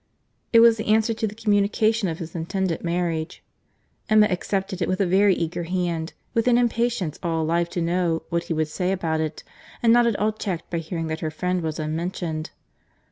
It 0.51 0.61
was 0.61 0.77
the 0.77 0.87
answer 0.87 1.13
to 1.13 1.27
the 1.27 1.35
communication 1.35 2.07
of 2.09 2.17
his 2.17 2.33
intended 2.33 2.83
marriage. 2.83 3.43
Emma 4.09 4.25
accepted 4.31 4.81
it 4.81 4.87
with 4.87 4.99
a 4.99 5.05
very 5.05 5.35
eager 5.35 5.65
hand, 5.65 6.13
with 6.33 6.47
an 6.47 6.57
impatience 6.57 7.19
all 7.21 7.43
alive 7.43 7.69
to 7.69 7.83
know 7.83 8.23
what 8.29 8.45
he 8.45 8.53
would 8.53 8.67
say 8.67 8.91
about 8.91 9.21
it, 9.21 9.43
and 9.83 9.93
not 9.93 10.07
at 10.07 10.15
all 10.15 10.31
checked 10.31 10.71
by 10.71 10.79
hearing 10.79 11.05
that 11.05 11.19
her 11.19 11.29
friend 11.29 11.61
was 11.61 11.77
unmentioned. 11.77 12.49